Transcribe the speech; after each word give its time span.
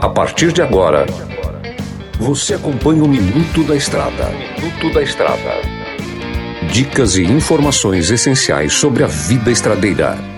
A 0.00 0.08
partir 0.08 0.52
de 0.52 0.62
agora, 0.62 1.06
você 2.18 2.54
acompanha 2.54 3.02
o 3.02 3.08
Minuto 3.08 3.62
da 3.64 3.74
Estrada. 3.74 4.30
Minuto 4.30 4.94
da 4.94 5.02
Estrada. 5.02 5.60
Dicas 6.70 7.16
e 7.16 7.24
informações 7.24 8.10
essenciais 8.10 8.72
sobre 8.72 9.04
a 9.04 9.06
vida 9.06 9.50
estradeira. 9.50 10.37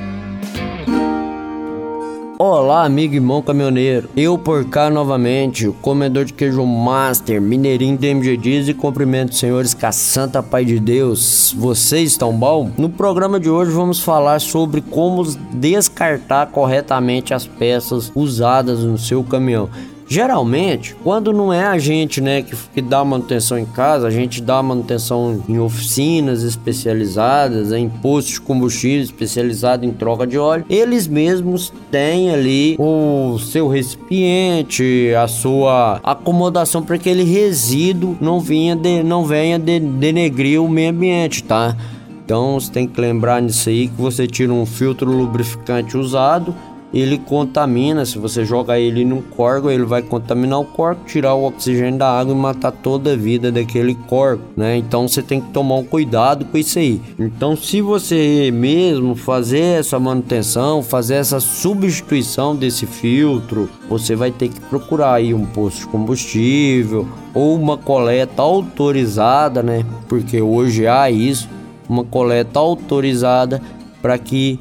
Olá, 2.43 2.87
amigo 2.87 3.13
e 3.13 3.17
irmão 3.19 3.43
caminhoneiro. 3.43 4.09
Eu 4.17 4.39
por 4.39 4.65
cá 4.65 4.89
novamente, 4.89 5.69
o 5.69 5.75
comedor 5.75 6.25
de 6.25 6.33
queijo 6.33 6.65
master, 6.65 7.39
mineirinho 7.39 7.99
do 7.99 8.05
MG 8.07 8.35
Diz 8.39 8.67
e 8.67 8.73
cumprimento 8.73 9.35
senhores 9.35 9.75
com 9.75 9.85
a 9.85 9.93
santa 9.93 10.43
pai 10.43 10.65
de 10.65 10.81
Deus. 10.81 11.55
Vocês 11.59 12.13
estão 12.13 12.33
bom? 12.33 12.71
No 12.79 12.89
programa 12.89 13.39
de 13.39 13.51
hoje 13.51 13.73
vamos 13.73 14.01
falar 14.01 14.41
sobre 14.41 14.81
como 14.81 15.23
descartar 15.53 16.47
corretamente 16.47 17.35
as 17.35 17.47
peças 17.47 18.11
usadas 18.15 18.79
no 18.79 18.97
seu 18.97 19.23
caminhão. 19.23 19.69
Geralmente, 20.13 20.97
quando 21.05 21.33
não 21.33 21.53
é 21.53 21.65
a 21.65 21.79
gente, 21.79 22.21
né, 22.21 22.43
que, 22.43 22.57
que 22.75 22.83
dá 22.83 23.05
manutenção 23.05 23.57
em 23.57 23.65
casa, 23.65 24.09
a 24.09 24.11
gente 24.11 24.43
dá 24.43 24.61
manutenção 24.61 25.41
em 25.49 25.61
oficinas 25.61 26.43
especializadas, 26.43 27.71
em 27.71 27.89
postos 27.89 28.35
de 28.35 28.41
combustível 28.41 29.05
especializado 29.05 29.87
em 29.87 29.93
troca 29.93 30.27
de 30.27 30.37
óleo, 30.37 30.65
eles 30.69 31.07
mesmos 31.07 31.73
têm 31.93 32.35
ali 32.35 32.75
o 32.77 33.39
seu 33.39 33.69
recipiente, 33.69 35.15
a 35.15 35.29
sua 35.29 36.01
acomodação 36.03 36.83
para 36.83 36.99
que 36.99 37.09
aquele 37.09 37.23
resíduo 37.23 38.19
não 38.21 38.41
venha 38.41 38.75
de, 38.75 39.05
não 39.05 39.25
venha 39.25 39.61
de, 39.61 39.79
denegrir 39.79 40.61
o 40.61 40.69
meio 40.69 40.91
ambiente, 40.91 41.45
tá? 41.45 41.77
Então 42.25 42.59
você 42.59 42.71
tem 42.71 42.87
que 42.87 43.01
lembrar 43.01 43.41
nisso 43.41 43.69
aí 43.69 43.87
que 43.87 44.01
você 44.01 44.27
tira 44.27 44.53
um 44.53 44.67
filtro 44.67 45.09
lubrificante 45.09 45.97
usado 45.97 46.53
ele 46.93 47.19
contamina. 47.19 48.05
Se 48.05 48.19
você 48.19 48.45
jogar 48.45 48.79
ele 48.79 49.05
num 49.05 49.23
corgo, 49.23 49.71
ele 49.71 49.85
vai 49.85 50.03
contaminar 50.03 50.61
o 50.61 50.65
corpo, 50.65 51.05
tirar 51.07 51.35
o 51.35 51.45
oxigênio 51.45 51.99
da 51.99 52.11
água 52.11 52.35
e 52.35 52.37
matar 52.37 52.73
toda 52.73 53.13
a 53.13 53.17
vida 53.17 53.51
daquele 53.53 53.95
corpo, 53.95 54.43
né? 54.57 54.77
Então 54.77 55.07
você 55.07 55.23
tem 55.23 55.41
que 55.41 55.51
tomar 55.51 55.77
um 55.77 55.85
cuidado 55.85 56.45
com 56.45 56.59
isso 56.59 56.79
aí. 56.79 57.01
Então, 57.19 57.57
se 57.57 57.81
você 57.81 58.51
mesmo 58.53 59.15
fazer 59.15 59.81
essa 59.81 59.99
manutenção, 59.99 60.83
fazer 60.83 61.15
essa 61.15 61.41
substituição 61.41 62.55
desse 62.57 62.87
filtro, 62.87 63.69
você 63.89 64.15
vai 64.17 64.31
ter 64.31 64.49
que 64.49 64.61
procurar 64.61 65.15
aí 65.15 65.33
um 65.33 65.47
posto 65.47 65.81
de 65.81 65.87
combustível 65.87 67.07
ou 67.35 67.55
uma 67.55 67.77
coleta 67.77 68.43
autorizada, 68.43 69.63
né? 69.63 69.85
Porque 70.09 70.41
hoje 70.41 70.87
há 70.87 71.11
isso, 71.11 71.49
uma 71.89 72.05
coleta 72.05 72.59
autorizada 72.59 73.61
para 74.01 74.19
que 74.19 74.59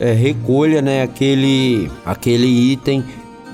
é, 0.00 0.12
recolha 0.12 0.80
né, 0.80 1.02
aquele, 1.02 1.90
aquele 2.04 2.46
item 2.46 3.04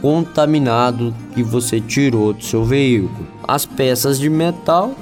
contaminado 0.01 1.13
que 1.35 1.43
você 1.43 1.81
tirou 1.81 2.33
do 2.33 2.45
seu 2.45 2.65
veículo. 2.65 3.27
As 3.47 3.67
peças 3.67 4.19
de 4.21 4.31
metal, 4.31 4.95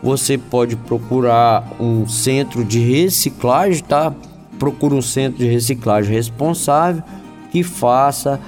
você 0.00 0.38
pode 0.38 0.76
procurar 0.76 1.66
um 1.80 2.06
centro 2.06 2.64
de 2.64 2.78
reciclagem, 2.78 3.82
tá? 3.82 4.14
Procura 4.58 4.94
um 4.94 5.02
centro 5.02 5.38
de 5.38 5.46
reciclagem 5.46 6.14
responsável 6.14 7.02
que 7.50 7.62
faça 7.62 8.38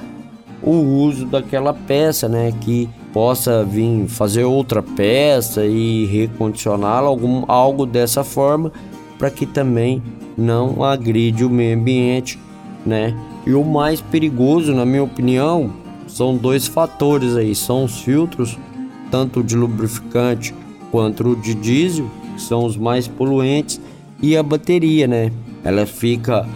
o 0.62 0.70
uso 0.70 1.26
daquela 1.26 1.74
peça, 1.74 2.28
né? 2.28 2.52
Que 2.60 2.88
possa 3.12 3.64
vir 3.64 4.06
fazer 4.06 4.44
outra 4.44 4.82
peça 4.82 5.64
e 5.64 6.04
recondicioná-la, 6.06 7.08
algo 7.48 7.86
dessa 7.86 8.22
forma, 8.22 8.70
para 9.18 9.30
que 9.30 9.46
também 9.46 10.02
não 10.36 10.82
agride 10.82 11.44
o 11.44 11.50
meio 11.50 11.78
ambiente, 11.78 12.38
né? 12.84 13.14
E 13.46 13.54
o 13.54 13.64
mais 13.64 14.00
perigoso, 14.00 14.74
na 14.74 14.84
minha 14.84 15.02
opinião, 15.02 15.72
são 16.06 16.36
dois 16.36 16.66
fatores 16.66 17.36
aí, 17.36 17.54
são 17.54 17.84
os 17.84 18.00
filtros, 18.00 18.58
tanto 19.10 19.42
de 19.42 19.56
lubrificante 19.56 20.54
quanto 20.90 21.36
de 21.36 21.54
diesel, 21.54 22.08
que 22.34 22.42
são 22.42 22.64
os 22.64 22.76
mais 22.76 23.08
poluentes, 23.08 23.80
e 24.20 24.36
a 24.36 24.42
bateria, 24.42 25.06
né? 25.06 25.30
Ela 25.64 25.86
fica 25.86 26.46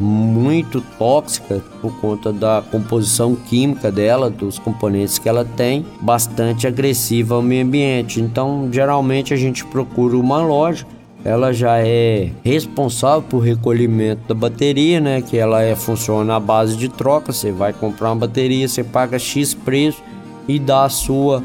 muito 0.00 0.80
tóxica 0.98 1.62
por 1.80 1.92
conta 2.00 2.32
da 2.32 2.62
composição 2.70 3.34
química 3.34 3.90
dela, 3.90 4.30
dos 4.30 4.58
componentes 4.58 5.18
que 5.18 5.28
ela 5.28 5.44
tem, 5.44 5.84
bastante 6.00 6.66
agressiva 6.66 7.34
ao 7.34 7.42
meio 7.42 7.64
ambiente. 7.64 8.20
Então, 8.20 8.68
geralmente 8.70 9.34
a 9.34 9.36
gente 9.36 9.64
procura 9.64 10.16
uma 10.16 10.40
loja 10.40 10.86
ela 11.24 11.52
já 11.52 11.78
é 11.78 12.30
responsável 12.44 13.22
por 13.22 13.40
recolhimento 13.40 14.22
da 14.28 14.34
bateria, 14.34 15.00
né? 15.00 15.20
Que 15.20 15.36
ela 15.36 15.62
é 15.62 15.74
funciona 15.74 16.36
à 16.36 16.40
base 16.40 16.76
de 16.76 16.88
troca. 16.88 17.32
Você 17.32 17.50
vai 17.50 17.72
comprar 17.72 18.10
uma 18.10 18.26
bateria, 18.26 18.68
você 18.68 18.84
paga 18.84 19.18
X 19.18 19.52
preço 19.52 20.02
e 20.46 20.58
dá 20.58 20.84
a 20.84 20.88
sua, 20.88 21.42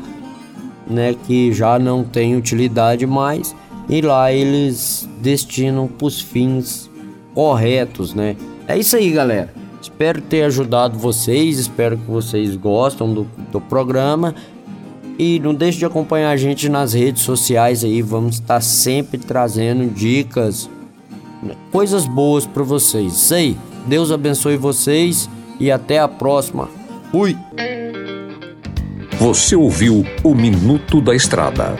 né? 0.88 1.16
Que 1.26 1.52
já 1.52 1.80
não 1.80 2.04
tem 2.04 2.36
utilidade 2.36 3.06
mais. 3.06 3.56
E 3.90 4.02
lá 4.02 4.32
eles 4.32 5.10
destinam 5.22 5.88
para 5.88 6.08
os 6.08 6.22
fins 6.22 6.90
corretos, 7.34 8.14
né? 8.14 8.36
É 8.68 8.78
isso 8.78 8.96
aí, 8.96 9.12
galera. 9.12 9.54
Espero 9.82 10.22
ter 10.22 10.44
ajudado 10.44 10.98
vocês, 10.98 11.60
espero 11.60 11.98
que 11.98 12.10
vocês 12.10 12.56
gostam 12.56 13.14
do, 13.14 13.28
do 13.52 13.60
programa. 13.60 14.34
E 15.18 15.40
não 15.40 15.54
deixe 15.54 15.78
de 15.78 15.86
acompanhar 15.86 16.32
a 16.32 16.38
gente 16.38 16.68
nas 16.68 16.94
redes 16.94 17.22
sociais 17.22 17.84
aí, 17.84 18.02
vamos 18.02 18.36
estar 18.36 18.62
sempre 18.62 19.20
trazendo 19.20 19.86
dicas, 19.94 20.70
né, 21.42 21.56
coisas 21.72 22.06
boas 22.06 22.46
para 22.46 22.64
vocês. 22.64 23.14
Isso 23.14 23.34
aí. 23.34 23.58
Deus 23.86 24.12
abençoe 24.12 24.58
vocês 24.58 25.30
e 25.60 25.72
até 25.72 26.00
a 26.00 26.08
próxima. 26.08 26.70
Fui. 27.12 27.38
Você 29.20 29.56
ouviu 29.56 30.04
o 30.24 30.34
Minuto 30.34 31.00
da 31.00 31.16
Estrada. 31.16 31.78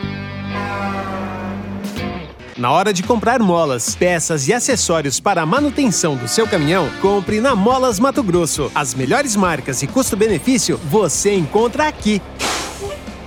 Na 2.56 2.70
hora 2.70 2.92
de 2.92 3.02
comprar 3.02 3.40
molas, 3.40 3.96
peças 3.96 4.46
e 4.46 4.52
acessórios 4.52 5.18
para 5.18 5.42
a 5.42 5.46
manutenção 5.46 6.14
do 6.14 6.28
seu 6.28 6.46
caminhão, 6.46 6.88
compre 7.02 7.40
na 7.40 7.56
Molas 7.56 7.98
Mato 7.98 8.22
Grosso. 8.22 8.70
As 8.74 8.94
melhores 8.94 9.34
marcas 9.34 9.82
e 9.82 9.88
custo-benefício 9.88 10.78
você 10.88 11.34
encontra 11.34 11.88
aqui. 11.88 12.22